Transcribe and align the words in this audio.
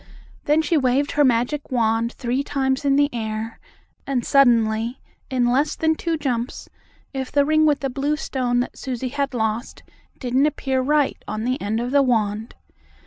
Then 0.45 0.63
she 0.63 0.77
waved 0.77 1.11
her 1.11 1.23
magic 1.23 1.69
wand 1.71 2.13
three 2.13 2.41
times 2.41 2.85
in 2.85 2.95
the 2.95 3.11
air, 3.13 3.59
and 4.07 4.25
suddenly, 4.25 4.99
in 5.29 5.45
less 5.51 5.75
than 5.75 5.93
two 5.93 6.17
jumps, 6.17 6.67
if 7.13 7.31
the 7.31 7.45
ring 7.45 7.67
with 7.67 7.81
the 7.81 7.89
blue 7.91 8.15
stone, 8.17 8.61
that 8.61 8.79
Susie 8.79 9.09
had 9.09 9.35
lost, 9.35 9.83
didn't 10.17 10.47
appear 10.47 10.81
right 10.81 11.23
on 11.27 11.43
the 11.43 11.61
end 11.61 11.79
of 11.79 11.91
the 11.91 12.01
wand. 12.01 12.55